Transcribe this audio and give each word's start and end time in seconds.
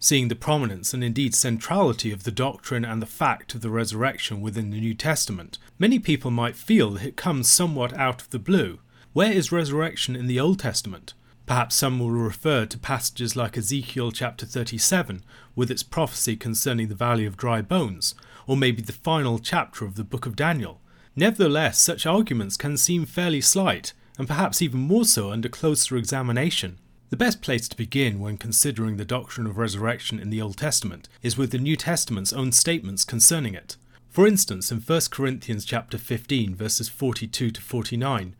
Seeing 0.00 0.28
the 0.28 0.36
prominence 0.36 0.94
and 0.94 1.02
indeed 1.02 1.34
centrality 1.34 2.12
of 2.12 2.22
the 2.22 2.30
doctrine 2.30 2.84
and 2.84 3.02
the 3.02 3.06
fact 3.06 3.54
of 3.54 3.62
the 3.62 3.70
resurrection 3.70 4.40
within 4.40 4.70
the 4.70 4.80
New 4.80 4.94
Testament, 4.94 5.58
many 5.76 5.98
people 5.98 6.30
might 6.30 6.54
feel 6.54 6.90
that 6.90 7.04
it 7.04 7.16
comes 7.16 7.48
somewhat 7.48 7.92
out 7.94 8.22
of 8.22 8.30
the 8.30 8.38
blue. 8.38 8.78
Where 9.12 9.32
is 9.32 9.50
resurrection 9.50 10.14
in 10.14 10.28
the 10.28 10.38
Old 10.38 10.60
Testament? 10.60 11.14
Perhaps 11.46 11.74
some 11.74 11.98
will 11.98 12.12
refer 12.12 12.64
to 12.66 12.78
passages 12.78 13.34
like 13.34 13.58
Ezekiel 13.58 14.12
chapter 14.12 14.46
37, 14.46 15.24
with 15.56 15.70
its 15.70 15.82
prophecy 15.82 16.36
concerning 16.36 16.86
the 16.88 16.94
valley 16.94 17.26
of 17.26 17.36
dry 17.36 17.60
bones, 17.60 18.14
or 18.46 18.56
maybe 18.56 18.82
the 18.82 18.92
final 18.92 19.40
chapter 19.40 19.84
of 19.84 19.96
the 19.96 20.04
book 20.04 20.26
of 20.26 20.36
Daniel. 20.36 20.80
Nevertheless, 21.16 21.80
such 21.80 22.06
arguments 22.06 22.56
can 22.56 22.76
seem 22.76 23.04
fairly 23.04 23.40
slight, 23.40 23.94
and 24.16 24.28
perhaps 24.28 24.62
even 24.62 24.78
more 24.78 25.04
so 25.04 25.32
under 25.32 25.48
closer 25.48 25.96
examination. 25.96 26.78
The 27.10 27.16
best 27.16 27.40
place 27.40 27.68
to 27.68 27.76
begin 27.76 28.20
when 28.20 28.36
considering 28.36 28.98
the 28.98 29.04
doctrine 29.04 29.46
of 29.46 29.56
resurrection 29.56 30.18
in 30.18 30.28
the 30.28 30.42
Old 30.42 30.58
Testament 30.58 31.08
is 31.22 31.38
with 31.38 31.52
the 31.52 31.58
New 31.58 31.74
Testament's 31.74 32.34
own 32.34 32.52
statements 32.52 33.06
concerning 33.06 33.54
it. 33.54 33.78
For 34.10 34.26
instance, 34.26 34.70
in 34.70 34.80
1 34.80 35.00
Corinthians 35.10 35.64
chapter 35.64 35.96
15 35.96 36.54
verses 36.54 36.90
42 36.90 37.50
to 37.50 37.60
49, 37.62 38.36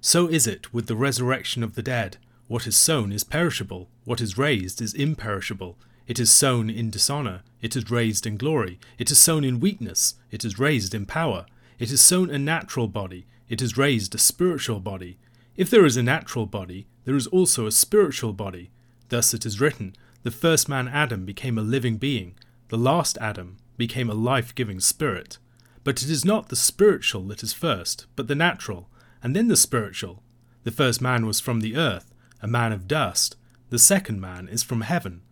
so 0.00 0.28
is 0.28 0.46
it 0.46 0.72
with 0.72 0.86
the 0.86 0.94
resurrection 0.94 1.64
of 1.64 1.74
the 1.74 1.82
dead. 1.82 2.16
What 2.46 2.64
is 2.68 2.76
sown 2.76 3.10
is 3.10 3.24
perishable, 3.24 3.88
what 4.04 4.20
is 4.20 4.38
raised 4.38 4.80
is 4.80 4.94
imperishable. 4.94 5.76
It 6.06 6.20
is 6.20 6.30
sown 6.30 6.70
in 6.70 6.90
dishonour, 6.90 7.42
it 7.60 7.74
is 7.74 7.90
raised 7.90 8.24
in 8.24 8.36
glory. 8.36 8.78
It 8.98 9.10
is 9.10 9.18
sown 9.18 9.42
in 9.42 9.58
weakness, 9.58 10.14
it 10.30 10.44
is 10.44 10.60
raised 10.60 10.94
in 10.94 11.06
power. 11.06 11.46
It 11.80 11.90
is 11.90 12.00
sown 12.00 12.30
a 12.30 12.38
natural 12.38 12.86
body, 12.86 13.26
it 13.48 13.60
is 13.60 13.76
raised 13.76 14.14
a 14.14 14.18
spiritual 14.18 14.78
body. 14.78 15.18
If 15.56 15.70
there 15.70 15.84
is 15.84 15.96
a 15.96 16.02
natural 16.04 16.46
body, 16.46 16.86
there 17.04 17.16
is 17.16 17.26
also 17.28 17.66
a 17.66 17.72
spiritual 17.72 18.32
body. 18.32 18.70
Thus 19.08 19.34
it 19.34 19.44
is 19.44 19.60
written 19.60 19.96
The 20.22 20.30
first 20.30 20.68
man 20.68 20.88
Adam 20.88 21.24
became 21.24 21.58
a 21.58 21.62
living 21.62 21.96
being, 21.96 22.34
the 22.68 22.78
last 22.78 23.18
Adam 23.20 23.58
became 23.76 24.08
a 24.08 24.14
life 24.14 24.54
giving 24.54 24.80
spirit. 24.80 25.38
But 25.84 26.02
it 26.02 26.10
is 26.10 26.24
not 26.24 26.48
the 26.48 26.56
spiritual 26.56 27.22
that 27.24 27.42
is 27.42 27.52
first, 27.52 28.06
but 28.14 28.28
the 28.28 28.34
natural, 28.34 28.88
and 29.22 29.34
then 29.34 29.48
the 29.48 29.56
spiritual. 29.56 30.22
The 30.64 30.70
first 30.70 31.00
man 31.00 31.26
was 31.26 31.40
from 31.40 31.60
the 31.60 31.76
earth 31.76 32.14
a 32.40 32.48
man 32.48 32.72
of 32.72 32.88
dust, 32.88 33.36
the 33.70 33.78
second 33.78 34.20
man 34.20 34.48
is 34.48 34.62
from 34.64 34.80
heaven. 34.80 35.22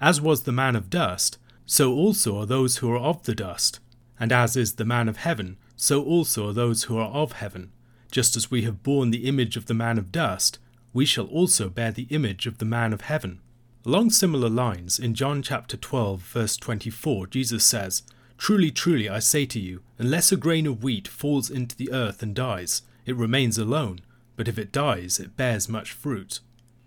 As 0.00 0.20
was 0.20 0.44
the 0.44 0.52
man 0.52 0.76
of 0.76 0.88
dust, 0.88 1.36
so 1.66 1.92
also 1.92 2.38
are 2.38 2.46
those 2.46 2.76
who 2.76 2.92
are 2.92 2.98
of 2.98 3.24
the 3.24 3.34
dust. 3.34 3.80
And 4.18 4.32
as 4.32 4.56
is 4.56 4.74
the 4.74 4.84
man 4.84 5.08
of 5.08 5.18
heaven, 5.18 5.58
so 5.76 6.02
also 6.02 6.48
are 6.48 6.52
those 6.52 6.84
who 6.84 6.96
are 6.96 7.10
of 7.10 7.32
heaven. 7.32 7.72
Just 8.10 8.36
as 8.36 8.50
we 8.50 8.62
have 8.62 8.82
borne 8.82 9.10
the 9.10 9.26
image 9.26 9.56
of 9.56 9.66
the 9.66 9.74
man 9.74 9.98
of 9.98 10.12
dust, 10.12 10.58
we 10.92 11.04
shall 11.04 11.26
also 11.26 11.68
bear 11.68 11.92
the 11.92 12.06
image 12.10 12.46
of 12.46 12.58
the 12.58 12.64
man 12.64 12.92
of 12.92 13.02
heaven. 13.02 13.40
Along 13.86 14.10
similar 14.10 14.48
lines, 14.48 14.98
in 14.98 15.14
John 15.14 15.42
chapter 15.42 15.76
12, 15.76 16.20
verse 16.20 16.56
24, 16.56 17.28
Jesus 17.28 17.64
says, 17.64 18.02
Truly, 18.36 18.70
truly, 18.70 19.08
I 19.08 19.18
say 19.18 19.46
to 19.46 19.60
you, 19.60 19.82
unless 19.98 20.32
a 20.32 20.36
grain 20.36 20.66
of 20.66 20.82
wheat 20.82 21.08
falls 21.08 21.50
into 21.50 21.76
the 21.76 21.92
earth 21.92 22.22
and 22.22 22.34
dies, 22.34 22.82
it 23.06 23.16
remains 23.16 23.58
alone, 23.58 24.00
but 24.36 24.48
if 24.48 24.58
it 24.58 24.72
dies, 24.72 25.20
it 25.20 25.36
bears 25.36 25.68
much 25.68 25.92
fruit. 25.92 26.40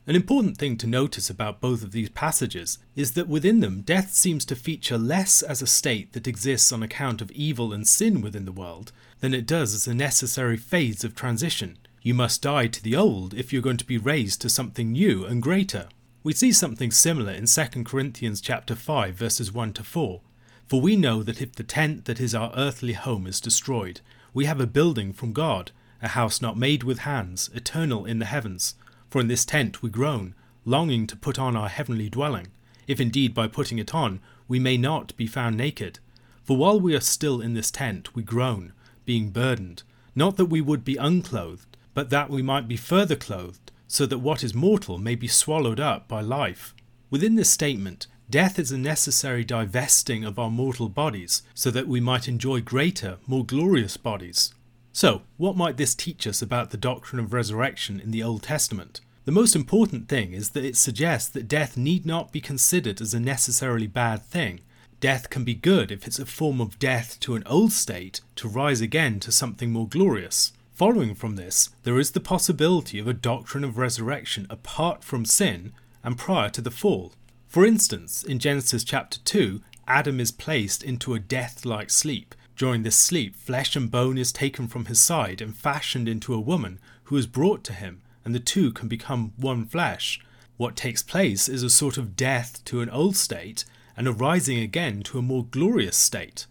An 0.05 0.15
important 0.15 0.57
thing 0.57 0.75
to 0.77 0.87
notice 0.87 1.29
about 1.29 1.61
both 1.61 1.81
of 1.81 1.93
these 1.93 2.09
passages 2.09 2.77
is 2.95 3.13
that 3.13 3.29
within 3.29 3.61
them 3.61 3.81
death 3.81 4.13
seems 4.13 4.43
to 4.45 4.55
feature 4.55 4.97
less 4.97 5.41
as 5.41 5.61
a 5.61 5.67
state 5.67 6.11
that 6.11 6.27
exists 6.27 6.73
on 6.73 6.83
account 6.83 7.21
of 7.21 7.31
evil 7.31 7.71
and 7.71 7.87
sin 7.87 8.19
within 8.19 8.43
the 8.43 8.51
world 8.51 8.91
than 9.21 9.33
it 9.33 9.45
does 9.45 9.73
as 9.73 9.87
a 9.87 9.93
necessary 9.93 10.57
phase 10.57 11.05
of 11.05 11.15
transition. 11.15 11.77
You 12.03 12.13
must 12.13 12.41
die 12.43 12.67
to 12.67 12.83
the 12.83 12.95
old 12.95 13.33
if 13.33 13.51
you're 13.51 13.61
going 13.61 13.77
to 13.77 13.85
be 13.85 13.97
raised 13.97 14.41
to 14.41 14.49
something 14.49 14.91
new 14.91 15.25
and 15.25 15.41
greater. 15.41 15.87
We 16.21 16.33
see 16.33 16.51
something 16.51 16.91
similar 16.91 17.31
in 17.31 17.45
2 17.47 17.83
Corinthians 17.85 18.41
chapter 18.41 18.75
5 18.75 19.15
verses 19.15 19.51
1 19.51 19.73
to 19.73 19.83
4. 19.83 20.21
For 20.67 20.81
we 20.81 20.95
know 20.95 21.23
that 21.23 21.41
if 21.41 21.53
the 21.53 21.63
tent 21.63 22.05
that 22.05 22.19
is 22.19 22.35
our 22.35 22.51
earthly 22.55 22.93
home 22.93 23.25
is 23.25 23.41
destroyed, 23.41 24.01
we 24.33 24.45
have 24.45 24.59
a 24.59 24.67
building 24.67 25.13
from 25.13 25.33
God, 25.33 25.71
a 26.01 26.09
house 26.09 26.41
not 26.41 26.57
made 26.57 26.83
with 26.83 26.99
hands, 26.99 27.49
eternal 27.53 28.05
in 28.05 28.19
the 28.19 28.25
heavens 28.25 28.75
for 29.13 29.21
in 29.21 29.27
this 29.27 29.45
tent 29.45 29.83
we 29.83 29.91
groan, 29.91 30.33
longing 30.65 31.05
to 31.05 31.15
put 31.15 31.37
on 31.37 31.55
our 31.55 31.69
heavenly 31.69 32.09
dwelling, 32.09 32.47
if 32.87 32.99
indeed 32.99 33.31
by 33.31 33.45
putting 33.47 33.77
it 33.77 33.93
on 33.93 34.19
we 34.47 34.59
may 34.59 34.75
not 34.75 35.15
be 35.15 35.27
found 35.27 35.55
naked. 35.55 35.99
For 36.43 36.57
while 36.57 36.79
we 36.79 36.95
are 36.95 36.99
still 36.99 37.39
in 37.39 37.53
this 37.53 37.69
tent, 37.69 38.15
we 38.15 38.23
groan, 38.23 38.73
being 39.05 39.29
burdened, 39.29 39.83
not 40.15 40.35
that 40.37 40.47
we 40.47 40.61
would 40.61 40.83
be 40.83 40.97
unclothed, 40.97 41.72
but 41.93 42.09
that 42.09 42.29
we 42.29 42.41
might 42.41 42.67
be 42.67 42.77
further 42.77 43.15
clothed, 43.15 43.71
so 43.87 44.05
that 44.05 44.19
what 44.19 44.43
is 44.43 44.53
mortal 44.53 44.97
may 44.97 45.15
be 45.15 45.27
swallowed 45.27 45.79
up 45.79 46.07
by 46.07 46.21
life. 46.21 46.73
Within 47.09 47.35
this 47.35 47.49
statement, 47.49 48.07
death 48.29 48.57
is 48.57 48.71
a 48.71 48.77
necessary 48.77 49.43
divesting 49.43 50.23
of 50.23 50.39
our 50.39 50.49
mortal 50.49 50.89
bodies, 50.89 51.43
so 51.53 51.69
that 51.69 51.87
we 51.87 51.99
might 51.99 52.27
enjoy 52.27 52.61
greater, 52.61 53.17
more 53.27 53.45
glorious 53.45 53.97
bodies. 53.97 54.53
So, 54.91 55.23
what 55.37 55.57
might 55.57 55.77
this 55.77 55.95
teach 55.95 56.27
us 56.27 56.41
about 56.41 56.69
the 56.69 56.77
doctrine 56.77 57.19
of 57.19 57.33
resurrection 57.33 57.99
in 57.99 58.11
the 58.11 58.23
Old 58.23 58.43
Testament? 58.43 59.01
The 59.25 59.31
most 59.31 59.55
important 59.55 60.09
thing 60.09 60.33
is 60.33 60.49
that 60.49 60.65
it 60.65 60.75
suggests 60.75 61.29
that 61.29 61.47
death 61.47 61.77
need 61.77 62.05
not 62.05 62.31
be 62.31 62.41
considered 62.41 62.99
as 62.99 63.13
a 63.13 63.19
necessarily 63.19 63.87
bad 63.87 64.21
thing. 64.21 64.59
Death 64.99 65.29
can 65.29 65.43
be 65.43 65.53
good 65.53 65.91
if 65.91 66.05
it's 66.05 66.19
a 66.19 66.25
form 66.25 66.59
of 66.59 66.77
death 66.77 67.19
to 67.21 67.35
an 67.35 67.43
old 67.45 67.71
state 67.71 68.21
to 68.35 68.47
rise 68.47 68.81
again 68.81 69.19
to 69.21 69.31
something 69.31 69.71
more 69.71 69.87
glorious. 69.87 70.53
Following 70.83 71.15
from 71.15 71.37
this, 71.37 71.69
there 71.83 71.97
is 71.97 72.11
the 72.11 72.19
possibility 72.19 72.99
of 72.99 73.07
a 73.07 73.13
doctrine 73.13 73.63
of 73.63 73.77
resurrection 73.77 74.45
apart 74.49 75.01
from 75.01 75.23
sin 75.23 75.71
and 76.03 76.17
prior 76.17 76.49
to 76.49 76.59
the 76.59 76.69
fall. 76.69 77.13
For 77.47 77.65
instance, 77.65 78.21
in 78.21 78.37
Genesis 78.37 78.83
chapter 78.83 79.17
2, 79.19 79.61
Adam 79.87 80.19
is 80.19 80.33
placed 80.33 80.83
into 80.83 81.13
a 81.13 81.21
death 81.21 81.63
like 81.63 81.89
sleep, 81.89 82.35
during 82.57 82.83
this 82.83 82.97
sleep, 82.97 83.37
flesh 83.37 83.77
and 83.77 83.89
bone 83.89 84.17
is 84.17 84.33
taken 84.33 84.67
from 84.67 84.87
his 84.87 84.99
side 84.99 85.39
and 85.39 85.55
fashioned 85.55 86.09
into 86.09 86.33
a 86.33 86.41
woman 86.41 86.81
who 87.05 87.15
is 87.15 87.27
brought 87.27 87.63
to 87.63 87.71
him, 87.71 88.01
and 88.25 88.35
the 88.35 88.39
two 88.41 88.73
can 88.73 88.89
become 88.89 89.31
one 89.37 89.65
flesh. 89.65 90.19
What 90.57 90.75
takes 90.75 91.01
place 91.01 91.47
is 91.47 91.63
a 91.63 91.69
sort 91.69 91.97
of 91.97 92.17
death 92.17 92.61
to 92.65 92.81
an 92.81 92.89
old 92.89 93.15
state 93.15 93.63
and 93.95 94.05
a 94.05 94.11
rising 94.11 94.59
again 94.59 95.01
to 95.03 95.17
a 95.17 95.21
more 95.21 95.45
glorious 95.45 95.95
state. 95.95 96.45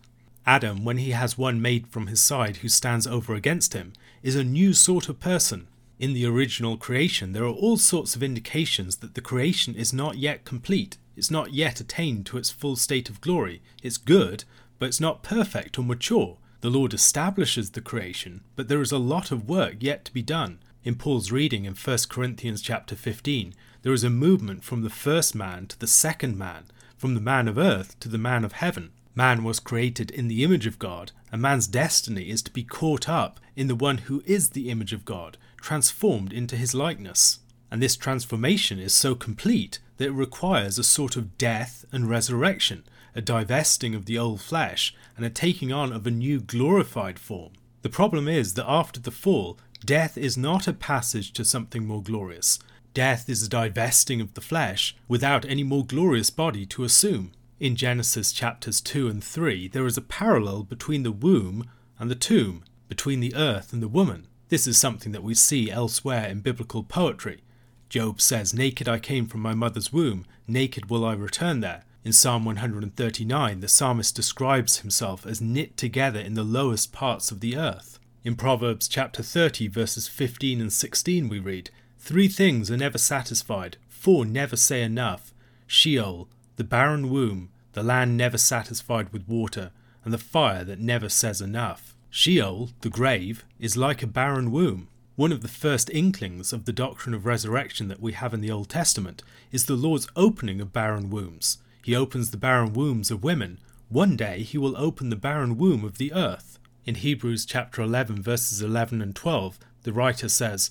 Adam, 0.47 0.85
when 0.85 0.97
he 0.97 1.11
has 1.11 1.37
one 1.37 1.61
made 1.61 1.87
from 1.87 2.07
his 2.07 2.21
side 2.21 2.57
who 2.57 2.69
stands 2.71 3.07
over 3.07 3.35
against 3.35 3.75
him, 3.75 3.93
is 4.23 4.37
a 4.37 4.45
new 4.45 4.73
sort 4.73 5.09
of 5.09 5.21
person. 5.21 5.67
In 5.99 6.15
the 6.15 6.27
original 6.27 6.77
creation, 6.77 7.33
there 7.33 7.45
are 7.45 7.49
all 7.49 7.77
sorts 7.77 8.17
of 8.17 8.23
indications 8.23 8.97
that 8.97 9.15
the 9.15 9.21
creation 9.21 9.75
is 9.75 9.93
not 9.93 10.19
yet 10.19 10.45
complete, 10.45 10.99
it's 11.17 11.31
not 11.31 11.53
yet 11.53 11.81
attained 11.81 12.27
to 12.27 12.39
its 12.39 12.51
full 12.51 12.77
state 12.77 13.11
of 13.11 13.21
glory. 13.21 13.63
It's 13.83 13.99
good, 13.99 14.45
but 14.79 14.87
it's 14.87 15.01
not 15.01 15.23
perfect 15.23 15.79
or 15.79 15.85
mature. 15.85 16.39
The 16.61 16.71
Lord 16.71 16.95
establishes 16.95 17.71
the 17.71 17.81
creation, 17.81 18.43
but 18.57 18.69
there 18.69 18.81
is 18.81 18.93
a 18.93 18.99
lot 18.99 19.31
of 19.31 19.49
work 19.49 19.77
yet 19.81 20.05
to 20.07 20.13
be 20.13 20.23
done. 20.23 20.61
In 20.85 20.95
Paul's 20.95 21.31
reading 21.31 21.65
in 21.65 21.75
1 21.75 21.99
Corinthians 22.09 22.63
chapter 22.63 22.97
15, 22.97 23.55
there 23.83 23.93
is 23.93 24.05
a 24.05 24.11
movement 24.11 24.65
from 24.65 24.83
the 24.83 24.91
first 24.91 25.35
man 25.35 25.67
to 25.67 25.79
the 25.79 25.87
second 25.87 26.39
man, 26.39 26.65
from 26.97 27.15
the 27.15 27.21
man 27.21 27.49
of 27.49 27.59
earth 27.59 27.99
to 28.01 28.09
the 28.09 28.19
man 28.19 28.45
of 28.45 28.53
heaven. 28.53 28.93
Man 29.15 29.45
was 29.45 29.61
created 29.61 30.11
in 30.11 30.29
the 30.29 30.43
image 30.43 30.67
of 30.67 30.79
God, 30.79 31.13
and 31.31 31.43
man's 31.43 31.67
destiny 31.67 32.31
is 32.31 32.43
to 32.43 32.51
be 32.51 32.65
caught 32.65 33.09
up 33.09 33.41
in 33.55 33.69
the 33.69 33.75
one 33.75 33.99
who 33.99 34.23
is 34.25 34.51
the 34.51 34.71
image 34.71 34.93
of 34.93 35.05
God, 35.05 35.37
transformed 35.59 36.33
into 36.33 36.57
his 36.57 36.75
likeness. 36.75 37.41
And 37.71 37.83
this 37.83 37.97
transformation 37.97 38.79
is 38.79 38.95
so 38.95 39.15
complete 39.15 39.81
that 39.99 40.07
it 40.09 40.13
requires 40.13 40.79
a 40.79 40.85
sort 40.85 41.17
of 41.17 41.37
death 41.37 41.85
and 41.93 42.09
resurrection, 42.09 42.85
a 43.15 43.21
divesting 43.21 43.95
of 43.95 44.07
the 44.07 44.19
old 44.19 44.41
flesh, 44.41 44.95
and 45.17 45.27
a 45.27 45.31
taking 45.31 45.73
on 45.73 45.93
of 45.93 46.07
a 46.07 46.11
new 46.11 46.41
glorified 46.41 47.19
form. 47.19 47.53
The 47.83 47.91
problem 47.91 48.29
is 48.29 48.55
that 48.55 48.69
after 48.69 49.01
the 49.01 49.11
fall, 49.11 49.59
death 49.85 50.17
is 50.17 50.39
not 50.39 50.67
a 50.67 50.73
passage 50.73 51.33
to 51.35 51.45
something 51.45 51.87
more 51.87 52.03
glorious. 52.03 52.59
Death 52.95 53.29
is 53.29 53.43
a 53.43 53.49
divesting 53.49 54.21
of 54.21 54.35
the 54.35 54.41
flesh 54.41 54.97
without 55.09 55.45
any 55.45 55.63
more 55.63 55.85
glorious 55.85 56.31
body 56.31 56.65
to 56.67 56.85
assume. 56.85 57.33
In 57.63 57.77
Genesis 57.77 58.33
chapters 58.33 58.81
2 58.81 59.07
and 59.07 59.23
3, 59.23 59.69
there 59.69 59.87
is 59.87 59.97
a 59.97 60.03
parallel 60.03 60.65
between 60.65 61.05
the 61.05 61.13
womb 61.13 61.71
and 61.97 62.11
the 62.11 62.17
tomb, 62.17 62.65
between 62.89 63.21
the 63.21 63.37
earth 63.37 63.73
and 63.73 63.81
the 63.81 63.87
woman. 63.87 64.27
This 64.49 64.67
is 64.67 64.77
something 64.77 65.13
that 65.13 65.23
we 65.23 65.35
see 65.37 65.71
elsewhere 65.71 66.27
in 66.27 66.41
biblical 66.41 66.83
poetry. 66.83 67.45
Job 67.89 68.21
says, 68.21 68.53
Naked 68.53 68.89
I 68.89 68.99
came 68.99 69.27
from 69.27 69.43
my 69.43 69.55
mother's 69.55 69.93
womb, 69.93 70.27
naked 70.49 70.91
will 70.91 71.05
I 71.05 71.13
return 71.13 71.61
there. 71.61 71.85
In 72.05 72.13
Psalm 72.13 72.45
139, 72.45 73.61
the 73.61 73.69
psalmist 73.69 74.17
describes 74.17 74.79
himself 74.79 75.25
as 75.25 75.41
knit 75.41 75.77
together 75.77 76.19
in 76.19 76.35
the 76.35 76.43
lowest 76.43 76.93
parts 76.93 77.31
of 77.31 77.39
the 77.39 77.57
earth. 77.57 78.01
In 78.25 78.35
Proverbs 78.35 78.89
chapter 78.89 79.23
30, 79.23 79.69
verses 79.69 80.09
15 80.09 80.61
and 80.61 80.73
16, 80.73 81.29
we 81.29 81.39
read, 81.39 81.71
Three 81.97 82.27
things 82.27 82.73
are 82.73 82.77
never 82.77 82.99
satisfied, 82.99 83.77
four 83.89 84.25
never 84.25 84.57
say 84.57 84.83
enough 84.83 85.33
Sheol, 85.73 86.29
the 86.57 86.65
barren 86.65 87.11
womb, 87.11 87.51
the 87.73 87.83
land 87.83 88.17
never 88.17 88.39
satisfied 88.39 89.13
with 89.13 89.29
water, 89.29 89.71
and 90.05 90.13
the 90.13 90.19
fire 90.19 90.65
that 90.65 90.81
never 90.81 91.09
says 91.09 91.41
enough. 91.41 91.95
Sheol, 92.11 92.71
the 92.83 92.91
grave, 92.91 93.45
is 93.59 93.77
like 93.77 94.03
a 94.03 94.07
barren 94.07 94.51
womb. 94.51 94.89
One 95.17 95.33
of 95.33 95.41
the 95.41 95.49
first 95.49 95.89
inklings 95.91 96.53
of 96.53 96.65
the 96.65 96.73
doctrine 96.73 97.15
of 97.15 97.27
resurrection 97.27 97.89
that 97.89 98.01
we 98.01 98.13
have 98.13 98.35
in 98.35 98.41
the 98.41 98.51
Old 98.51 98.69
Testament 98.69 99.23
is 99.51 99.67
the 99.67 99.77
Lord's 99.77 100.09
opening 100.17 100.61
of 100.61 100.73
barren 100.73 101.11
wombs. 101.11 101.59
He 101.85 101.97
opens 101.97 102.31
the 102.31 102.37
barren 102.37 102.73
wombs 102.73 103.11
of 103.11 103.25
women. 103.25 103.59
One 103.89 104.17
day 104.17 104.43
he 104.43 104.59
will 104.59 104.77
open 104.77 105.11
the 105.11 105.17
barren 105.17 105.57
womb 105.59 105.85
of 105.85 105.99
the 105.99 106.13
earth. 106.13 106.59
In 106.85 106.97
Hebrews 106.97 107.47
chapter 107.47 107.83
11 107.83 108.23
verses 108.23 108.61
11 108.61 109.01
and 109.01 109.15
12, 109.15 109.59
the 109.83 109.93
writer 109.93 110.29
says, 110.29 110.71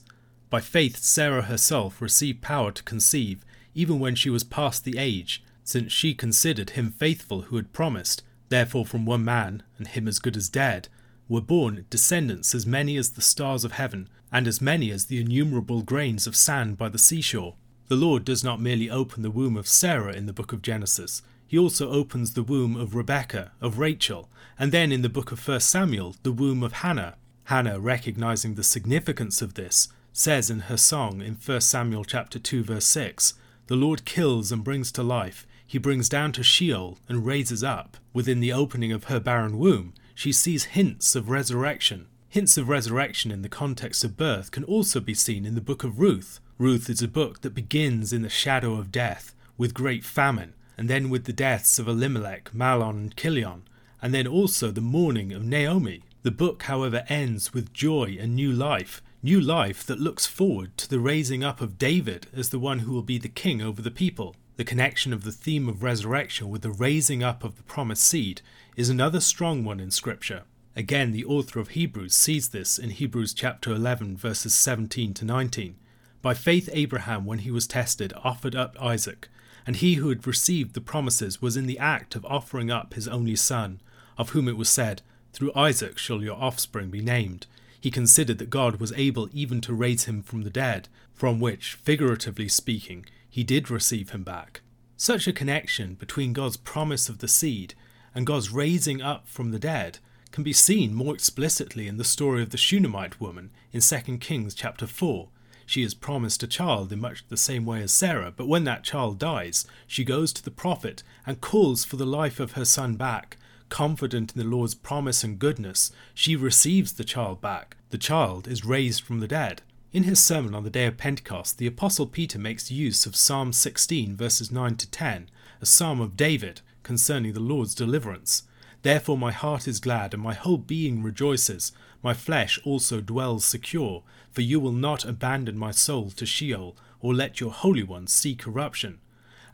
By 0.50 0.60
faith 0.60 0.98
Sarah 0.98 1.44
herself 1.44 2.02
received 2.02 2.42
power 2.42 2.72
to 2.72 2.84
conceive, 2.84 3.46
even 3.74 4.00
when 4.00 4.16
she 4.16 4.30
was 4.30 4.44
past 4.44 4.84
the 4.84 4.98
age, 4.98 5.44
since 5.64 5.92
she 5.92 6.14
considered 6.14 6.72
him 6.72 6.92
faithful 6.92 7.44
who 7.44 7.56
had 7.56 7.74
promised. 7.74 8.24
Therefore 8.50 8.86
from 8.86 9.06
one 9.06 9.24
man, 9.24 9.64
and 9.78 9.88
him 9.88 10.08
as 10.08 10.20
good 10.20 10.36
as 10.36 10.50
dead, 10.50 10.88
were 11.30 11.42
born 11.42 11.86
descendants 11.90 12.54
as 12.54 12.66
many 12.66 12.98
as 12.98 13.12
the 13.12 13.22
stars 13.22 13.64
of 13.64 13.74
heaven, 13.74 14.10
and 14.32 14.48
as 14.48 14.62
many 14.62 14.92
as 14.92 15.06
the 15.06 15.22
innumerable 15.22 15.82
grains 15.82 16.28
of 16.28 16.36
sand 16.36 16.78
by 16.78 16.90
the 16.90 16.98
seashore. 16.98 17.56
The 17.88 17.96
Lord 17.96 18.26
does 18.26 18.44
not 18.44 18.62
merely 18.62 18.90
open 18.90 19.22
the 19.22 19.32
womb 19.32 19.58
of 19.58 19.68
Sarah 19.68 20.14
in 20.14 20.26
the 20.26 20.34
book 20.34 20.52
of 20.52 20.62
Genesis, 20.62 21.22
he 21.52 21.58
also 21.58 21.92
opens 21.92 22.34
the 22.34 22.44
womb 22.44 22.78
of 22.78 22.96
Rebekah, 22.96 23.52
of 23.60 23.78
Rachel, 23.78 24.30
and 24.58 24.72
then 24.72 24.90
in 24.90 25.02
the 25.02 25.10
book 25.10 25.34
of 25.34 25.46
1 25.46 25.60
Samuel, 25.60 26.16
the 26.24 26.32
womb 26.32 26.64
of 26.64 26.72
Hannah. 26.72 27.18
Hannah, 27.44 27.78
recognizing 27.78 28.56
the 28.56 28.64
significance 28.64 29.42
of 29.42 29.56
this, 29.56 29.90
says 30.14 30.50
in 30.50 30.62
her 30.62 30.78
song 30.78 31.22
in 31.22 31.36
1 31.36 31.60
Samuel 31.60 32.06
chapter 32.06 32.40
2 32.40 32.64
verse 32.64 32.86
6, 32.86 33.34
"The 33.68 33.76
Lord 33.76 34.06
kills 34.06 34.54
and 34.54 34.64
brings 34.64 34.94
to 34.94 35.04
life; 35.04 35.46
he 35.72 35.78
brings 35.78 36.10
down 36.10 36.34
to 36.34 36.44
Sheol 36.44 36.98
and 37.08 37.26
raises 37.26 37.64
up." 37.64 37.96
Within 38.12 38.42
the 38.42 38.52
opening 38.52 38.92
of 38.92 39.06
her 39.06 39.22
barren 39.22 39.58
womb, 39.58 39.94
she 40.14 40.34
sees 40.34 40.76
hints 40.76 41.16
of 41.16 41.30
resurrection. 41.30 42.08
Hints 42.28 42.58
of 42.58 42.68
resurrection 42.68 43.32
in 43.32 43.42
the 43.42 43.48
context 43.48 44.04
of 44.04 44.18
birth 44.18 44.52
can 44.52 44.66
also 44.66 45.00
be 45.00 45.14
seen 45.14 45.46
in 45.46 45.56
the 45.56 45.62
book 45.62 45.86
of 45.86 45.98
Ruth. 45.98 46.42
Ruth 46.58 46.90
is 46.90 47.02
a 47.02 47.08
book 47.08 47.40
that 47.40 47.54
begins 47.54 48.12
in 48.12 48.22
the 48.22 48.30
shadow 48.30 48.76
of 48.76 48.92
death, 48.92 49.34
with 49.58 49.74
great 49.74 50.04
famine, 50.04 50.56
and 50.78 50.90
then 50.90 51.10
with 51.10 51.24
the 51.24 51.32
deaths 51.32 51.80
of 51.80 51.88
Elimelech, 51.88 52.52
Mahlon, 52.54 52.98
and 52.98 53.16
Chilion, 53.16 53.62
and 54.02 54.14
then 54.14 54.28
also 54.28 54.72
the 54.72 54.82
mourning 54.82 55.32
of 55.32 55.46
Naomi. 55.46 56.04
The 56.24 56.32
book, 56.32 56.64
however, 56.64 57.06
ends 57.08 57.54
with 57.54 57.72
joy 57.72 58.18
and 58.20 58.36
new 58.36 58.52
life, 58.52 59.02
new 59.24 59.40
life 59.40 59.86
that 59.86 60.02
looks 60.02 60.26
forward 60.26 60.76
to 60.80 60.90
the 60.90 61.00
raising 61.00 61.46
up 61.46 61.62
of 61.62 61.78
David 61.78 62.28
as 62.34 62.50
the 62.50 62.60
one 62.60 62.80
who 62.80 62.92
will 62.92 63.04
be 63.04 63.18
the 63.18 63.30
king 63.30 63.62
over 63.62 63.82
the 63.82 63.90
people. 63.90 64.36
The 64.58 64.66
connection 64.66 65.14
of 65.14 65.24
the 65.24 65.32
theme 65.32 65.70
of 65.70 65.82
resurrection 65.82 66.50
with 66.50 66.62
the 66.62 66.72
raising 66.72 67.24
up 67.24 67.44
of 67.44 67.56
the 67.56 67.64
promised 67.64 68.04
seed 68.04 68.42
is 68.76 68.90
another 68.90 69.22
strong 69.22 69.64
one 69.64 69.80
in 69.80 69.92
Scripture. 69.92 70.44
Again, 70.76 71.12
the 71.12 71.26
author 71.26 71.60
of 71.60 71.70
Hebrews 71.70 72.14
sees 72.14 72.50
this 72.50 72.78
in 72.78 72.90
Hebrews 72.90 73.34
chapter 73.34 73.72
11, 73.72 74.18
verses 74.18 74.54
17 74.54 75.14
to 75.16 75.26
19. 75.26 75.76
By 76.22 76.34
faith, 76.34 76.70
Abraham, 76.74 77.26
when 77.26 77.40
he 77.40 77.52
was 77.52 77.66
tested, 77.66 78.14
offered 78.24 78.56
up 78.56 78.76
Isaac, 78.80 79.30
and 79.66 79.78
he 79.78 79.96
who 79.96 80.10
had 80.10 80.28
received 80.28 80.74
the 80.74 80.82
promises 80.82 81.42
was 81.42 81.58
in 81.58 81.66
the 81.66 81.80
act 81.80 82.16
of 82.16 82.26
offering 82.26 82.70
up 82.70 82.94
his 82.94 83.08
only 83.08 83.36
son, 83.36 83.82
of 84.18 84.30
whom 84.30 84.48
it 84.48 84.58
was 84.58 84.70
said, 84.70 85.02
Through 85.34 85.54
Isaac 85.56 85.98
shall 85.98 86.22
your 86.22 86.38
offspring 86.38 86.90
be 86.90 87.02
named. 87.02 87.48
He 87.80 87.90
considered 87.90 88.38
that 88.38 88.50
God 88.50 88.80
was 88.80 88.94
able 88.94 89.30
even 89.34 89.62
to 89.62 89.74
raise 89.74 90.06
him 90.06 90.22
from 90.22 90.44
the 90.44 90.50
dead, 90.50 90.90
from 91.14 91.40
which, 91.40 91.74
figuratively 91.74 92.48
speaking, 92.48 93.06
he 93.32 93.44
did 93.44 93.72
receive 93.72 94.12
him 94.12 94.24
back. 94.24 94.62
Such 94.98 95.26
a 95.26 95.34
connection 95.34 95.96
between 95.96 96.34
God's 96.34 96.58
promise 96.58 97.10
of 97.10 97.20
the 97.20 97.28
seed 97.28 97.74
and 98.14 98.28
God's 98.28 98.52
raising 98.52 99.02
up 99.02 99.28
from 99.28 99.50
the 99.50 99.58
dead 99.58 99.98
can 100.32 100.44
be 100.44 100.54
seen 100.54 100.94
more 100.94 101.14
explicitly 101.14 101.88
in 101.88 101.98
the 101.98 102.04
story 102.04 102.44
of 102.44 102.52
the 102.52 102.58
Shunammite 102.58 103.20
woman 103.20 103.50
in 103.72 103.82
2 103.82 104.18
Kings 104.18 104.54
chapter 104.54 104.86
4. 104.86 105.30
She 105.66 105.82
is 105.82 105.94
promised 105.94 106.44
a 106.44 106.48
child 106.48 106.92
in 106.92 107.00
much 107.00 107.26
the 107.30 107.38
same 107.38 107.66
way 107.66 107.82
as 107.82 107.94
Sarah, 107.94 108.34
but 108.36 108.48
when 108.48 108.66
that 108.66 108.84
child 108.84 109.18
dies, 109.18 109.66
she 109.88 110.04
goes 110.04 110.34
to 110.34 110.44
the 110.44 110.52
prophet 110.52 111.02
and 111.26 111.40
calls 111.40 111.86
for 111.86 111.96
the 111.96 112.06
life 112.06 112.40
of 112.40 112.54
her 112.54 112.66
son 112.66 112.96
back. 112.96 113.38
Confident 113.70 114.34
in 114.34 114.42
the 114.42 114.56
Lord's 114.56 114.76
promise 114.76 115.24
and 115.24 115.40
goodness, 115.40 115.92
she 116.14 116.36
receives 116.36 116.94
the 116.94 117.06
child 117.06 117.40
back. 117.40 117.78
The 117.90 117.98
child 117.98 118.48
is 118.48 118.66
raised 118.66 119.04
from 119.04 119.22
the 119.22 119.28
dead. 119.28 119.62
In 119.94 120.04
his 120.04 120.24
sermon 120.24 120.56
on 120.56 120.64
the 120.64 120.70
day 120.70 120.86
of 120.86 120.96
Pentecost, 120.96 121.58
the 121.58 121.68
Apostle 121.68 122.08
Peter 122.08 122.40
makes 122.40 122.72
use 122.72 123.06
of 123.06 123.14
Psalm 123.14 123.52
16, 123.52 124.16
verses 124.16 124.50
9 124.50 124.78
to 124.78 124.90
10, 124.90 125.30
a 125.60 125.66
psalm 125.66 126.00
of 126.00 126.16
David 126.16 126.62
concerning 126.82 127.34
the 127.34 127.42
Lord's 127.42 127.76
deliverance. 127.76 128.44
Therefore 128.84 129.18
my 129.18 129.34
heart 129.34 129.68
is 129.68 129.82
glad, 129.82 130.14
and 130.14 130.24
my 130.24 130.34
whole 130.34 130.58
being 130.58 131.04
rejoices. 131.04 131.74
My 132.02 132.14
flesh 132.14 132.58
also 132.64 133.02
dwells 133.02 133.44
secure, 133.44 134.04
for 134.32 134.40
you 134.40 134.62
will 134.62 134.72
not 134.72 135.04
abandon 135.04 135.58
my 135.58 135.72
soul 135.72 136.10
to 136.12 136.26
Sheol, 136.26 136.78
or 137.02 137.14
let 137.14 137.42
your 137.42 137.52
Holy 137.52 137.84
One 137.84 138.08
see 138.08 138.34
corruption. 138.34 139.02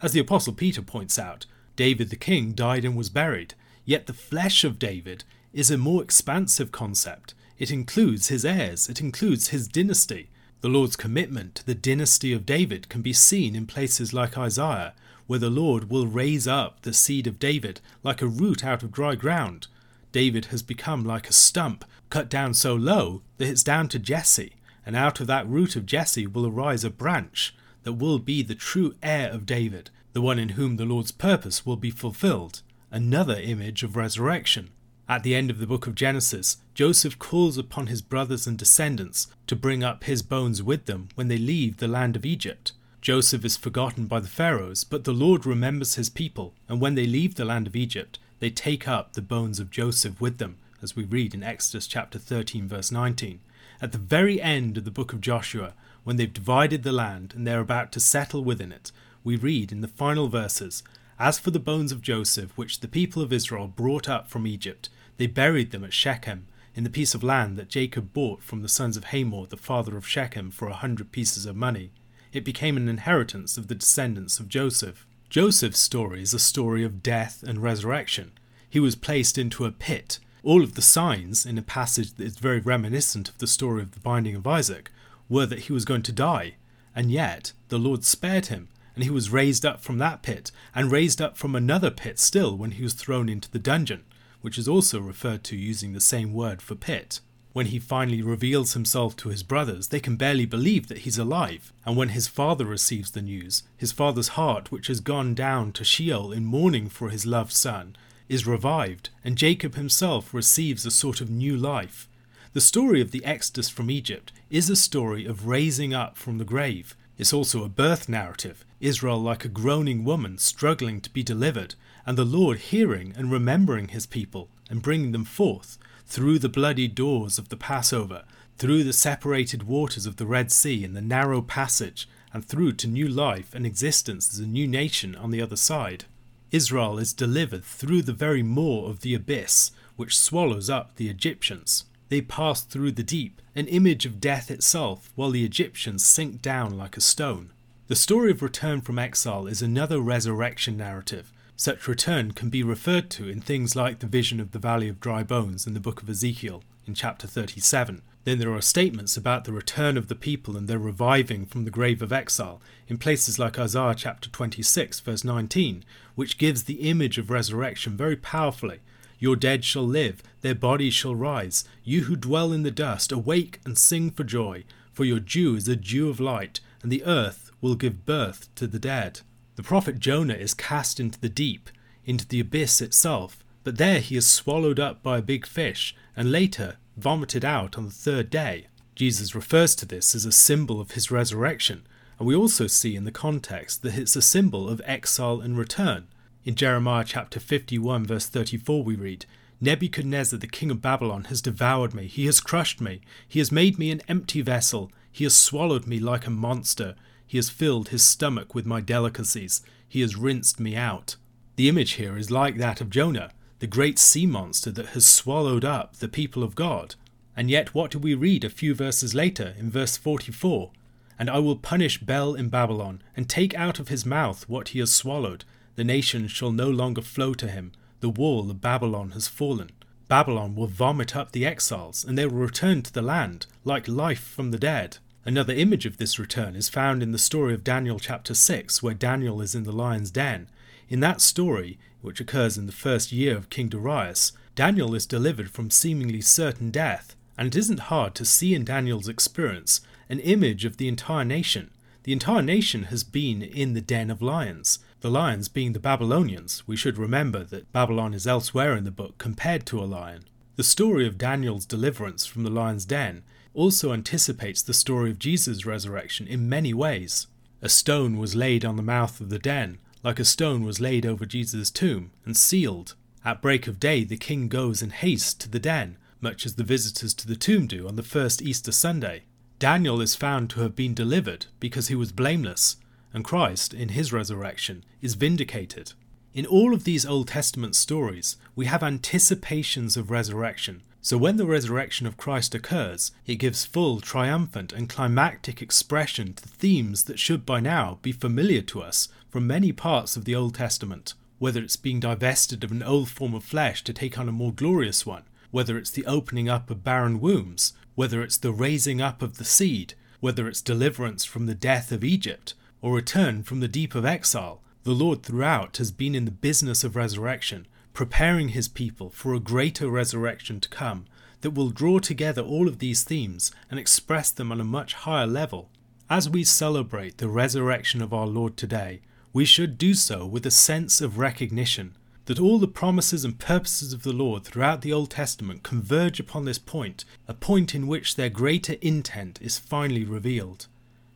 As 0.03 0.11
the 0.11 0.19
Apostle 0.19 0.53
Peter 0.53 0.83
points 0.83 1.17
out, 1.17 1.47
David 1.75 2.11
the 2.11 2.15
king 2.15 2.51
died 2.51 2.85
and 2.85 2.95
was 2.95 3.09
buried, 3.09 3.55
yet 3.85 4.05
the 4.05 4.13
flesh 4.13 4.63
of 4.63 4.77
David 4.77 5.23
is 5.51 5.71
a 5.71 5.79
more 5.79 6.03
expansive 6.03 6.71
concept. 6.71 7.33
It 7.59 7.71
includes 7.71 8.27
his 8.27 8.45
heirs, 8.45 8.87
it 8.87 9.01
includes 9.01 9.49
his 9.49 9.67
dynasty. 9.67 10.29
The 10.61 10.69
Lord's 10.69 10.95
commitment 10.95 11.55
to 11.55 11.65
the 11.65 11.75
dynasty 11.75 12.33
of 12.33 12.45
David 12.45 12.89
can 12.89 13.01
be 13.01 13.13
seen 13.13 13.55
in 13.55 13.65
places 13.65 14.13
like 14.13 14.37
Isaiah, 14.37 14.93
where 15.27 15.39
the 15.39 15.49
Lord 15.49 15.89
will 15.89 16.07
raise 16.07 16.47
up 16.47 16.81
the 16.81 16.93
seed 16.93 17.27
of 17.27 17.39
David 17.39 17.81
like 18.03 18.21
a 18.21 18.27
root 18.27 18.63
out 18.63 18.83
of 18.83 18.91
dry 18.91 19.15
ground. 19.15 19.67
David 20.11 20.45
has 20.45 20.63
become 20.63 21.03
like 21.03 21.29
a 21.29 21.33
stump, 21.33 21.83
cut 22.09 22.29
down 22.29 22.53
so 22.53 22.75
low 22.75 23.21
that 23.37 23.47
it's 23.47 23.63
down 23.63 23.87
to 23.89 23.99
Jesse, 23.99 24.53
and 24.85 24.95
out 24.95 25.19
of 25.19 25.27
that 25.27 25.47
root 25.47 25.75
of 25.75 25.85
Jesse 25.85 26.27
will 26.27 26.47
arise 26.47 26.83
a 26.83 26.89
branch 26.89 27.55
that 27.83 27.93
will 27.93 28.19
be 28.19 28.41
the 28.41 28.55
true 28.55 28.95
heir 29.03 29.29
of 29.29 29.45
David, 29.45 29.89
the 30.13 30.21
one 30.21 30.39
in 30.39 30.49
whom 30.49 30.77
the 30.77 30.85
Lord's 30.85 31.11
purpose 31.11 31.65
will 31.65 31.75
be 31.75 31.91
fulfilled. 31.91 32.61
Another 32.89 33.35
image 33.35 33.83
of 33.83 33.95
resurrection. 33.95 34.69
At 35.09 35.23
the 35.23 35.35
end 35.35 35.49
of 35.49 35.59
the 35.59 35.67
book 35.67 35.87
of 35.87 35.95
Genesis, 35.95 36.57
Joseph 36.73 37.17
calls 37.17 37.57
upon 37.57 37.87
his 37.87 38.01
brothers 38.01 38.45
and 38.45 38.57
descendants 38.57 39.27
to 39.47 39.55
bring 39.55 39.81
up 39.81 40.03
his 40.03 40.21
bones 40.21 40.61
with 40.61 40.85
them 40.85 41.07
when 41.15 41.29
they 41.29 41.37
leave 41.37 41.77
the 41.77 41.87
land 41.87 42.17
of 42.17 42.25
Egypt. 42.25 42.73
Joseph 42.99 43.45
is 43.45 43.55
forgotten 43.55 44.07
by 44.07 44.19
the 44.19 44.27
Pharaohs, 44.27 44.83
but 44.83 45.05
the 45.05 45.13
Lord 45.13 45.45
remembers 45.45 45.95
his 45.95 46.09
people, 46.09 46.53
and 46.67 46.81
when 46.81 46.95
they 46.95 47.07
leave 47.07 47.35
the 47.35 47.45
land 47.45 47.67
of 47.67 47.75
Egypt, 47.75 48.19
they 48.39 48.49
take 48.49 48.85
up 48.85 49.13
the 49.13 49.21
bones 49.21 49.61
of 49.61 49.71
Joseph 49.71 50.19
with 50.19 50.39
them, 50.39 50.57
as 50.81 50.95
we 50.95 51.05
read 51.05 51.33
in 51.33 51.41
Exodus 51.41 51.87
chapter 51.87 52.19
13, 52.19 52.67
verse 52.67 52.91
19. 52.91 53.39
At 53.81 53.93
the 53.93 53.97
very 53.97 54.41
end 54.41 54.77
of 54.77 54.83
the 54.83 54.91
book 54.91 55.13
of 55.13 55.21
Joshua, 55.21 55.73
when 56.03 56.17
they've 56.17 56.33
divided 56.33 56.83
the 56.83 56.91
land 56.91 57.33
and 57.33 57.47
they're 57.47 57.61
about 57.61 57.93
to 57.93 58.01
settle 58.01 58.43
within 58.43 58.73
it, 58.73 58.91
we 59.23 59.37
read 59.37 59.71
in 59.71 59.79
the 59.79 59.87
final 59.87 60.27
verses 60.27 60.83
As 61.17 61.39
for 61.39 61.51
the 61.51 61.59
bones 61.59 61.93
of 61.93 62.01
Joseph, 62.01 62.51
which 62.57 62.81
the 62.81 62.87
people 62.89 63.21
of 63.21 63.31
Israel 63.31 63.67
brought 63.67 64.09
up 64.09 64.27
from 64.27 64.45
Egypt, 64.45 64.89
they 65.17 65.27
buried 65.27 65.71
them 65.71 65.83
at 65.83 65.93
Shechem, 65.93 66.47
in 66.75 66.83
the 66.83 66.89
piece 66.89 67.15
of 67.15 67.23
land 67.23 67.57
that 67.57 67.69
Jacob 67.69 68.13
bought 68.13 68.43
from 68.43 68.61
the 68.61 68.69
sons 68.69 68.97
of 68.97 69.05
Hamor, 69.05 69.47
the 69.47 69.57
father 69.57 69.97
of 69.97 70.07
Shechem, 70.07 70.51
for 70.51 70.67
a 70.67 70.73
hundred 70.73 71.11
pieces 71.11 71.45
of 71.45 71.55
money 71.55 71.91
it 72.33 72.43
became 72.43 72.77
an 72.77 72.87
inheritance 72.89 73.57
of 73.57 73.67
the 73.67 73.75
descendants 73.75 74.39
of 74.39 74.47
Joseph. 74.49 75.05
Joseph's 75.29 75.79
story 75.79 76.21
is 76.21 76.33
a 76.33 76.39
story 76.39 76.83
of 76.83 77.03
death 77.03 77.43
and 77.43 77.63
resurrection. 77.63 78.31
He 78.69 78.79
was 78.79 78.95
placed 78.95 79.37
into 79.37 79.65
a 79.65 79.71
pit. 79.71 80.19
All 80.43 80.63
of 80.63 80.75
the 80.75 80.81
signs 80.81 81.45
in 81.45 81.57
a 81.57 81.63
passage 81.63 82.13
that 82.13 82.23
is 82.23 82.37
very 82.37 82.59
reminiscent 82.59 83.27
of 83.29 83.37
the 83.39 83.47
story 83.47 83.81
of 83.81 83.91
the 83.91 83.99
binding 83.99 84.35
of 84.35 84.47
Isaac 84.47 84.91
were 85.27 85.45
that 85.45 85.61
he 85.61 85.73
was 85.73 85.85
going 85.85 86.03
to 86.03 86.11
die, 86.11 86.55
and 86.95 87.11
yet 87.11 87.53
the 87.69 87.79
Lord 87.79 88.03
spared 88.03 88.47
him, 88.47 88.69
and 88.95 89.03
he 89.03 89.09
was 89.09 89.29
raised 89.29 89.65
up 89.65 89.81
from 89.81 89.97
that 89.97 90.21
pit, 90.21 90.51
and 90.73 90.91
raised 90.91 91.21
up 91.21 91.37
from 91.37 91.55
another 91.55 91.91
pit 91.91 92.19
still 92.19 92.55
when 92.55 92.71
he 92.71 92.83
was 92.83 92.93
thrown 92.93 93.29
into 93.29 93.49
the 93.51 93.59
dungeon, 93.59 94.03
which 94.47 94.57
is 94.57 94.69
also 94.69 95.01
referred 95.01 95.43
to 95.43 95.57
using 95.57 95.91
the 95.91 95.99
same 95.99 96.31
word 96.31 96.61
for 96.61 96.73
pit. 96.73 97.19
When 97.51 97.65
he 97.65 97.79
finally 97.79 98.21
reveals 98.21 98.75
himself 98.75 99.13
to 99.17 99.27
his 99.27 99.43
brothers, 99.43 99.89
they 99.89 99.99
can 99.99 100.15
barely 100.15 100.45
believe 100.45 100.87
that 100.87 100.99
he's 100.99 101.17
alive. 101.17 101.73
And 101.85 101.97
when 101.97 102.09
his 102.15 102.29
father 102.29 102.63
receives 102.63 103.11
the 103.11 103.21
news, 103.21 103.63
his 103.75 103.91
father's 103.91 104.39
heart, 104.39 104.71
which 104.71 104.87
has 104.87 105.01
gone 105.01 105.35
down 105.35 105.73
to 105.73 105.83
Sheol 105.83 106.31
in 106.31 106.45
mourning 106.45 106.87
for 106.87 107.09
his 107.09 107.25
loved 107.25 107.51
son, 107.51 107.97
is 108.29 108.47
revived, 108.47 109.09
and 109.21 109.37
Jacob 109.37 109.75
himself 109.75 110.33
receives 110.33 110.85
a 110.85 110.91
sort 110.91 111.19
of 111.19 111.29
new 111.29 111.57
life. 111.57 112.07
The 112.53 112.61
story 112.61 113.01
of 113.01 113.11
the 113.11 113.25
Exodus 113.25 113.67
from 113.67 113.91
Egypt 113.91 114.31
is 114.49 114.69
a 114.69 114.77
story 114.77 115.25
of 115.25 115.45
raising 115.45 115.93
up 115.93 116.17
from 116.17 116.37
the 116.37 116.45
grave. 116.45 116.95
It's 117.17 117.33
also 117.33 117.65
a 117.65 117.69
birth 117.83 118.07
narrative, 118.07 118.63
Israel 118.79 119.19
like 119.21 119.43
a 119.43 119.49
groaning 119.49 120.05
woman 120.05 120.37
struggling 120.37 121.01
to 121.01 121.09
be 121.09 121.21
delivered, 121.21 121.75
and 122.07 122.17
the 122.17 122.25
Lord 122.25 122.57
hearing 122.57 123.13
and 123.17 123.29
remembering 123.29 123.89
his 123.89 124.05
people 124.05 124.47
and 124.69 124.81
bringing 124.81 125.11
them 125.11 125.25
forth, 125.25 125.77
through 126.05 126.39
the 126.39 126.47
bloody 126.47 126.87
doors 126.87 127.37
of 127.37 127.49
the 127.49 127.57
Passover, 127.57 128.23
through 128.57 128.85
the 128.85 128.93
separated 128.93 129.63
waters 129.63 130.05
of 130.05 130.15
the 130.15 130.25
Red 130.25 130.49
Sea 130.49 130.85
and 130.85 130.95
the 130.95 131.01
narrow 131.01 131.41
passage, 131.41 132.07
and 132.33 132.45
through 132.45 132.71
to 132.71 132.87
new 132.87 133.09
life 133.09 133.53
and 133.53 133.65
existence 133.65 134.33
as 134.33 134.39
a 134.39 134.47
new 134.47 134.67
nation 134.67 135.15
on 135.15 135.31
the 135.31 135.41
other 135.41 135.57
side. 135.57 136.05
Israel 136.49 136.97
is 136.97 137.11
delivered 137.11 137.65
through 137.65 138.03
the 138.03 138.13
very 138.13 138.41
maw 138.41 138.87
of 138.87 139.01
the 139.01 139.13
abyss, 139.13 139.71
which 139.97 140.17
swallows 140.17 140.69
up 140.69 140.95
the 140.95 141.09
Egyptians. 141.09 141.83
They 142.07 142.21
pass 142.21 142.61
through 142.61 142.93
the 142.93 143.03
deep, 143.03 143.41
an 143.53 143.67
image 143.67 144.05
of 144.05 144.21
death 144.21 144.49
itself, 144.49 145.11
while 145.15 145.31
the 145.31 145.43
Egyptians 145.43 146.05
sink 146.05 146.41
down 146.41 146.77
like 146.77 146.95
a 146.95 147.01
stone. 147.01 147.51
The 147.87 147.95
story 147.97 148.31
of 148.31 148.41
return 148.41 148.79
from 148.79 148.97
exile 148.97 149.45
is 149.45 149.61
another 149.61 149.99
resurrection 149.99 150.77
narrative, 150.77 151.33
Such 151.59 151.87
return 151.87 152.33
can 152.33 152.51
be 152.51 152.61
referred 152.61 153.09
to 153.09 153.27
in 153.27 153.41
things 153.41 153.75
like 153.75 153.97
the 153.97 154.05
vision 154.05 154.39
of 154.39 154.51
the 154.51 154.59
Valley 154.59 154.87
of 154.89 154.99
Dry 154.99 155.23
Bones 155.23 155.65
in 155.65 155.73
the 155.73 155.79
book 155.79 156.03
of 156.03 156.07
Ezekiel 156.07 156.63
in 156.85 156.93
chapter 156.93 157.25
37. 157.25 158.03
Then 158.25 158.37
there 158.37 158.53
are 158.53 158.61
statements 158.61 159.17
about 159.17 159.43
the 159.43 159.51
return 159.51 159.97
of 159.97 160.07
the 160.07 160.13
people 160.13 160.55
and 160.55 160.67
their 160.67 160.77
reviving 160.77 161.47
from 161.47 161.65
the 161.65 161.71
grave 161.71 162.03
of 162.03 162.13
exile 162.13 162.61
in 162.87 162.99
places 162.99 163.39
like 163.39 163.57
Isaiah 163.57 163.95
chapter 163.95 164.29
26, 164.29 164.99
verse 164.99 165.23
19, 165.23 165.83
which 166.13 166.37
gives 166.37 166.65
the 166.65 166.87
image 166.87 167.17
of 167.17 167.31
resurrection 167.31 167.97
very 167.97 168.15
powerfully. 168.15 168.81
Your 169.17 169.35
dead 169.35 169.65
shall 169.65 169.87
live, 169.87 170.21
their 170.41 170.53
bodies 170.53 170.93
shall 170.93 171.15
rise. 171.15 171.63
You 171.83 172.03
who 172.03 172.15
dwell 172.15 172.53
in 172.53 172.61
the 172.61 172.69
dust, 172.69 173.11
awake 173.11 173.61
and 173.65 173.79
sing 173.79 174.11
for 174.11 174.23
joy, 174.23 174.63
for 174.93 175.05
your 175.05 175.19
dew 175.19 175.55
is 175.55 175.67
a 175.67 175.75
dew 175.75 176.07
of 176.07 176.19
light, 176.19 176.59
and 176.83 176.91
the 176.91 177.03
earth 177.03 177.49
will 177.61 177.73
give 177.73 178.05
birth 178.05 178.53
to 178.53 178.67
the 178.67 178.77
dead. 178.77 179.21
The 179.57 179.63
prophet 179.63 179.97
Jonah 179.97 180.35
is 180.35 180.53
cast 180.53 180.99
into 180.99 181.19
the 181.19 181.29
deep, 181.29 181.71
into 182.05 182.27
the 182.27 182.39
abyss 182.39 182.79
itself, 182.79 183.43
but 183.63 183.79
there 183.79 183.99
he 183.99 184.15
is 184.15 184.29
swallowed 184.29 184.79
up 184.79 185.01
by 185.01 185.17
a 185.17 185.23
big 185.23 185.47
fish, 185.47 185.95
and 186.15 186.31
later 186.31 186.77
vomited 186.95 187.43
out 187.43 187.75
on 187.75 187.85
the 187.85 187.91
third 187.91 188.29
day. 188.29 188.67
Jesus 188.93 189.33
refers 189.33 189.75
to 189.77 189.87
this 189.87 190.13
as 190.13 190.25
a 190.25 190.31
symbol 190.31 190.79
of 190.79 190.91
his 190.91 191.09
resurrection, 191.09 191.87
and 192.19 192.27
we 192.27 192.35
also 192.35 192.67
see 192.67 192.95
in 192.95 193.03
the 193.03 193.11
context 193.11 193.81
that 193.81 193.97
it's 193.97 194.15
a 194.15 194.21
symbol 194.21 194.69
of 194.69 194.79
exile 194.85 195.41
and 195.41 195.57
return. 195.57 196.07
In 196.45 196.53
Jeremiah 196.53 197.03
chapter 197.03 197.39
51, 197.39 198.05
verse 198.05 198.27
34, 198.27 198.83
we 198.83 198.95
read, 198.95 199.25
Nebuchadnezzar, 199.59 200.37
the 200.37 200.45
king 200.45 200.69
of 200.69 200.83
Babylon, 200.83 201.23
has 201.25 201.41
devoured 201.41 201.95
me. 201.95 202.05
He 202.05 202.27
has 202.27 202.39
crushed 202.39 202.79
me. 202.79 203.01
He 203.27 203.39
has 203.39 203.51
made 203.51 203.79
me 203.79 203.89
an 203.89 204.03
empty 204.07 204.41
vessel. 204.41 204.91
He 205.11 205.23
has 205.23 205.35
swallowed 205.35 205.87
me 205.87 205.99
like 205.99 206.27
a 206.27 206.29
monster. 206.29 206.93
He 207.27 207.37
has 207.37 207.49
filled 207.49 207.89
his 207.89 208.03
stomach 208.03 208.55
with 208.55 208.65
my 208.65 208.79
delicacies. 208.79 209.61
He 209.87 210.01
has 210.01 210.15
rinsed 210.15 210.59
me 210.59 210.75
out. 210.75 211.17
The 211.57 211.67
image 211.67 211.93
here 211.93 212.17
is 212.17 212.31
like 212.31 212.57
that 212.57 212.81
of 212.81 212.89
Jonah, 212.89 213.31
the 213.59 213.67
great 213.67 213.99
sea 213.99 214.25
monster 214.25 214.71
that 214.71 214.87
has 214.87 215.05
swallowed 215.05 215.65
up 215.65 215.97
the 215.97 216.07
people 216.07 216.41
of 216.41 216.55
God. 216.55 216.95
And 217.35 217.49
yet, 217.49 217.73
what 217.73 217.91
do 217.91 217.99
we 217.99 218.15
read 218.15 218.43
a 218.43 218.49
few 218.49 218.73
verses 218.73 219.13
later 219.13 219.53
in 219.59 219.69
verse 219.69 219.97
44? 219.97 220.71
And 221.19 221.29
I 221.29 221.39
will 221.39 221.55
punish 221.55 221.99
Bel 221.99 222.33
in 222.33 222.49
Babylon, 222.49 223.01
and 223.15 223.27
take 223.27 223.55
out 223.55 223.79
of 223.79 223.89
his 223.89 224.05
mouth 224.05 224.47
what 224.47 224.69
he 224.69 224.79
has 224.79 224.93
swallowed. 224.93 225.43
The 225.75 225.83
nations 225.83 226.31
shall 226.31 226.51
no 226.51 226.69
longer 226.69 227.01
flow 227.01 227.33
to 227.35 227.47
him. 227.47 227.71
The 227.99 228.09
wall 228.09 228.49
of 228.49 228.61
Babylon 228.61 229.11
has 229.11 229.27
fallen. 229.27 229.71
Babylon 230.07 230.55
will 230.55 230.67
vomit 230.67 231.15
up 231.15 231.31
the 231.31 231.45
exiles, 231.45 232.05
and 232.05 232.17
they 232.17 232.25
will 232.25 232.37
return 232.37 232.83
to 232.83 232.93
the 232.93 233.01
land, 233.01 233.47
like 233.65 233.87
life 233.87 234.23
from 234.23 234.51
the 234.51 234.59
dead. 234.59 234.99
Another 235.27 235.51
image 235.51 235.85
of 235.85 235.97
this 235.97 236.17
return 236.17 236.55
is 236.55 236.69
found 236.69 237.03
in 237.03 237.11
the 237.11 237.17
story 237.17 237.53
of 237.53 237.61
Daniel 237.61 237.99
chapter 237.99 238.33
6, 238.33 238.81
where 238.81 238.93
Daniel 238.93 239.41
is 239.41 239.55
in 239.55 239.65
the 239.65 239.73
lion's 239.73 240.09
den. 240.09 240.47
In 240.87 241.01
that 241.01 241.19
story, 241.19 241.77
which 241.99 242.21
occurs 242.21 242.57
in 242.57 242.65
the 242.65 242.71
first 242.71 243.11
year 243.11 243.35
of 243.35 243.49
King 243.49 243.67
Darius, 243.67 244.31
Daniel 244.55 244.95
is 244.95 245.05
delivered 245.05 245.51
from 245.51 245.69
seemingly 245.69 246.21
certain 246.21 246.71
death, 246.71 247.13
and 247.37 247.45
it 247.45 247.57
isn't 247.57 247.91
hard 247.91 248.15
to 248.15 248.23
see 248.23 248.55
in 248.55 248.63
Daniel's 248.63 249.09
experience 249.09 249.81
an 250.07 250.21
image 250.21 250.63
of 250.63 250.77
the 250.77 250.87
entire 250.87 251.25
nation. 251.25 251.71
The 252.03 252.13
entire 252.13 252.41
nation 252.41 252.83
has 252.83 253.03
been 253.03 253.41
in 253.41 253.73
the 253.73 253.81
den 253.81 254.09
of 254.09 254.21
lions, 254.21 254.79
the 255.01 255.11
lions 255.11 255.49
being 255.49 255.73
the 255.73 255.79
Babylonians. 255.79 256.65
We 256.65 256.77
should 256.77 256.97
remember 256.97 257.43
that 257.43 257.73
Babylon 257.73 258.13
is 258.13 258.27
elsewhere 258.27 258.77
in 258.77 258.85
the 258.85 258.91
book 258.91 259.17
compared 259.17 259.65
to 259.65 259.83
a 259.83 259.83
lion. 259.83 260.23
The 260.55 260.63
story 260.63 261.05
of 261.05 261.17
Daniel's 261.17 261.65
deliverance 261.65 262.25
from 262.25 262.43
the 262.43 262.49
lion's 262.49 262.85
den 262.85 263.23
also 263.57 263.91
anticipates 263.91 264.61
the 264.61 264.73
story 264.73 265.09
of 265.09 265.17
Jesus' 265.17 265.65
resurrection 265.65 266.27
in 266.27 266.47
many 266.47 266.75
ways. 266.75 267.25
A 267.59 267.67
stone 267.67 268.17
was 268.17 268.35
laid 268.35 268.63
on 268.63 268.75
the 268.75 268.83
mouth 268.83 269.19
of 269.19 269.29
the 269.29 269.39
den, 269.39 269.79
like 270.03 270.19
a 270.19 270.25
stone 270.25 270.63
was 270.63 270.79
laid 270.79 271.07
over 271.07 271.25
Jesus' 271.25 271.71
tomb 271.71 272.11
and 272.23 272.37
sealed. 272.37 272.93
At 273.25 273.41
break 273.41 273.65
of 273.65 273.79
day, 273.79 274.03
the 274.03 274.15
king 274.15 274.47
goes 274.47 274.83
in 274.83 274.91
haste 274.91 275.41
to 275.41 275.49
the 275.49 275.59
den, 275.59 275.97
much 276.21 276.45
as 276.45 276.53
the 276.53 276.63
visitors 276.63 277.15
to 277.15 277.27
the 277.27 277.35
tomb 277.35 277.65
do 277.65 277.87
on 277.87 277.95
the 277.95 278.03
first 278.03 278.43
Easter 278.43 278.71
Sunday. 278.71 279.23
Daniel 279.57 280.01
is 280.01 280.15
found 280.15 280.51
to 280.51 280.61
have 280.61 280.75
been 280.75 280.93
delivered 280.93 281.47
because 281.59 281.87
he 281.87 281.95
was 281.95 282.11
blameless, 282.11 282.77
and 283.11 283.25
Christ, 283.25 283.73
in 283.73 283.89
his 283.89 284.13
resurrection, 284.13 284.85
is 285.01 285.15
vindicated. 285.15 285.93
In 286.31 286.45
all 286.45 286.75
of 286.75 286.83
these 286.83 287.07
Old 287.07 287.29
Testament 287.29 287.75
stories, 287.75 288.37
we 288.55 288.67
have 288.67 288.83
anticipations 288.83 289.97
of 289.97 290.11
resurrection. 290.11 290.83
So 291.07 291.17
when 291.17 291.37
the 291.37 291.45
resurrection 291.45 292.05
of 292.05 292.17
Christ 292.17 292.53
occurs, 292.53 293.13
it 293.25 293.35
gives 293.35 293.63
full, 293.63 294.01
triumphant, 294.01 294.73
and 294.73 294.89
climactic 294.89 295.61
expression 295.61 296.33
to 296.33 296.49
themes 296.49 297.05
that 297.05 297.17
should 297.17 297.45
by 297.45 297.61
now 297.61 297.99
be 298.01 298.11
familiar 298.11 298.61
to 298.63 298.81
us 298.81 299.07
from 299.29 299.47
many 299.47 299.71
parts 299.71 300.17
of 300.17 300.25
the 300.25 300.35
Old 300.35 300.55
Testament, 300.55 301.13
whether 301.39 301.61
it's 301.61 301.77
being 301.77 302.01
divested 302.01 302.61
of 302.65 302.73
an 302.73 302.83
old 302.83 303.07
form 303.07 303.33
of 303.33 303.45
flesh 303.45 303.85
to 303.85 303.93
take 303.93 304.19
on 304.19 304.27
a 304.27 304.33
more 304.33 304.51
glorious 304.51 305.05
one, 305.05 305.23
whether 305.49 305.77
it's 305.77 305.91
the 305.91 306.05
opening 306.05 306.49
up 306.49 306.69
of 306.69 306.83
barren 306.83 307.21
wombs, 307.21 307.71
whether 307.95 308.21
it's 308.21 308.35
the 308.35 308.51
raising 308.51 308.99
up 308.99 309.21
of 309.21 309.37
the 309.37 309.45
seed, 309.45 309.93
whether 310.19 310.45
it's 310.45 310.61
deliverance 310.61 311.23
from 311.23 311.45
the 311.45 311.55
death 311.55 311.93
of 311.93 312.03
Egypt, 312.03 312.53
or 312.81 312.93
return 312.93 313.43
from 313.43 313.61
the 313.61 313.69
deep 313.69 313.95
of 313.95 314.05
exile, 314.05 314.61
the 314.83 314.91
Lord 314.91 315.23
throughout 315.23 315.77
has 315.77 315.89
been 315.93 316.15
in 316.15 316.25
the 316.25 316.31
business 316.31 316.83
of 316.83 316.97
resurrection, 316.97 317.65
preparing 317.97 318.49
his 318.49 318.67
people 318.67 319.09
for 319.09 319.33
a 319.33 319.39
greater 319.39 319.89
resurrection 319.89 320.59
to 320.59 320.69
come 320.69 321.03
that 321.41 321.55
will 321.55 321.71
draw 321.71 321.97
together 321.97 322.43
all 322.43 322.67
of 322.67 322.77
these 322.77 323.03
themes 323.03 323.51
and 323.71 323.79
express 323.79 324.29
them 324.29 324.51
on 324.51 324.61
a 324.61 324.63
much 324.63 324.93
higher 324.93 325.25
level. 325.25 325.71
As 326.07 326.29
we 326.29 326.43
celebrate 326.43 327.17
the 327.17 327.27
resurrection 327.27 328.03
of 328.03 328.13
our 328.13 328.27
Lord 328.27 328.55
today, 328.55 329.01
we 329.33 329.45
should 329.45 329.79
do 329.79 329.95
so 329.95 330.27
with 330.27 330.45
a 330.45 330.51
sense 330.51 331.01
of 331.01 331.17
recognition 331.17 331.95
that 332.25 332.39
all 332.39 332.59
the 332.59 332.67
promises 332.67 333.25
and 333.25 333.39
purposes 333.39 333.93
of 333.93 334.03
the 334.03 334.13
Lord 334.13 334.43
throughout 334.43 334.81
the 334.81 334.93
Old 334.93 335.09
Testament 335.09 335.63
converge 335.63 336.19
upon 336.19 336.45
this 336.45 336.59
point, 336.59 337.03
a 337.27 337.33
point 337.33 337.73
in 337.73 337.87
which 337.87 338.15
their 338.15 338.29
greater 338.29 338.75
intent 338.79 339.39
is 339.41 339.57
finally 339.57 340.03
revealed. 340.03 340.67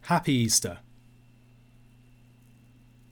Happy 0.05 0.33
Easter! 0.33 0.79